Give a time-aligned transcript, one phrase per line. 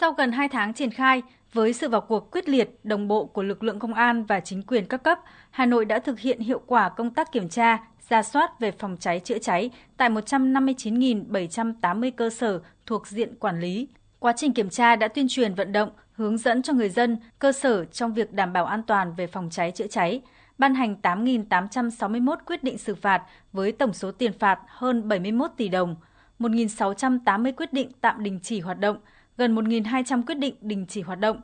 [0.00, 1.22] Sau gần 2 tháng triển khai,
[1.52, 4.62] với sự vào cuộc quyết liệt, đồng bộ của lực lượng công an và chính
[4.62, 5.18] quyền các cấp,
[5.50, 8.96] Hà Nội đã thực hiện hiệu quả công tác kiểm tra, ra soát về phòng
[9.00, 13.88] cháy chữa cháy tại 159.780 cơ sở thuộc diện quản lý.
[14.18, 17.52] Quá trình kiểm tra đã tuyên truyền vận động, hướng dẫn cho người dân, cơ
[17.52, 20.22] sở trong việc đảm bảo an toàn về phòng cháy chữa cháy,
[20.58, 23.22] ban hành 8.861 quyết định xử phạt
[23.52, 25.96] với tổng số tiền phạt hơn 71 tỷ đồng,
[26.38, 28.96] 1.680 quyết định tạm đình chỉ hoạt động,
[29.40, 31.40] gần 1.200 quyết định đình chỉ hoạt động.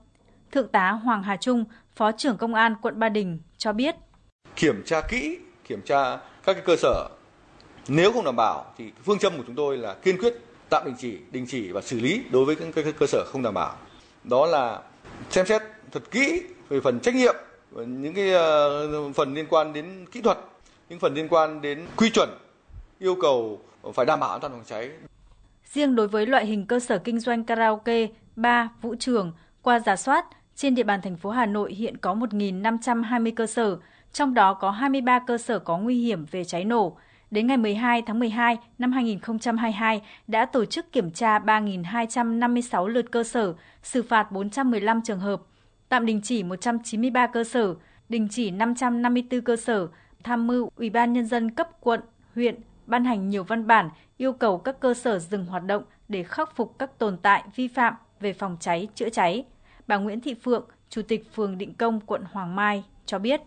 [0.53, 1.65] Thượng tá Hoàng Hà Trung,
[1.97, 3.95] Phó trưởng Công an quận Ba Đình cho biết.
[4.57, 5.39] Kiểm tra kỹ,
[5.69, 7.09] kiểm tra các cái cơ sở.
[7.89, 10.35] Nếu không đảm bảo thì phương châm của chúng tôi là kiên quyết
[10.69, 13.55] tạm đình chỉ, đình chỉ và xử lý đối với các cơ sở không đảm
[13.55, 13.77] bảo.
[14.25, 14.81] Đó là
[15.31, 17.35] xem xét thật kỹ về phần trách nhiệm,
[17.87, 20.39] những cái ờ, phần liên quan đến kỹ thuật,
[20.89, 22.29] những phần liên quan đến quy chuẩn,
[22.99, 23.61] yêu cầu
[23.95, 24.91] phải đảm bảo an toàn phòng cháy.
[25.77, 29.97] Riêng đối với loại hình cơ sở kinh doanh karaoke, bar, vũ trường, qua giả
[29.97, 33.79] soát, trên địa bàn thành phố Hà Nội hiện có 1.520 cơ sở,
[34.13, 36.97] trong đó có 23 cơ sở có nguy hiểm về cháy nổ.
[37.31, 43.25] Đến ngày 12 tháng 12 năm 2022 đã tổ chức kiểm tra 3.256 lượt cơ
[43.25, 45.43] sở, xử phạt 415 trường hợp,
[45.89, 47.75] tạm đình chỉ 193 cơ sở,
[48.09, 49.89] đình chỉ 554 cơ sở,
[50.25, 52.01] tham mưu Ủy ban Nhân dân cấp quận,
[52.35, 56.23] huyện ban hành nhiều văn bản yêu cầu các cơ sở dừng hoạt động để
[56.23, 59.45] khắc phục các tồn tại vi phạm về phòng cháy, chữa cháy.
[59.87, 63.41] Bà Nguyễn Thị Phượng, Chủ tịch phường Định Công, quận Hoàng Mai cho biết.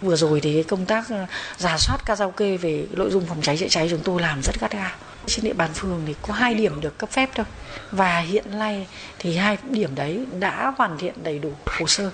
[0.00, 3.68] Vừa rồi thì công tác ờ, giả soát karaoke về nội dung phòng cháy chữa
[3.68, 4.90] cháy chúng tôi làm rất gắt gao.
[5.26, 7.46] Trên địa bàn phường thì có hai điểm được cấp phép thôi.
[7.90, 8.86] Và hiện nay
[9.18, 12.10] thì hai điểm đấy đã hoàn thiện đầy đủ hồ sơ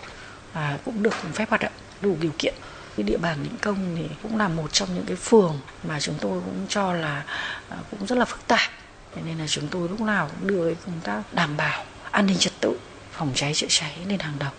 [0.52, 2.54] và cũng được phép hoạt động đủ điều kiện.
[2.96, 6.14] Cái địa bàn Định Công thì cũng là một trong những cái phường mà chúng
[6.20, 7.24] tôi cũng cho là
[7.68, 8.70] à, cũng rất là phức tạp.
[9.24, 12.38] Nên là chúng tôi lúc nào cũng đưa cái công tác đảm bảo an ninh
[12.38, 12.78] trật tự,
[13.12, 14.50] phòng cháy chữa cháy lên hàng đầu.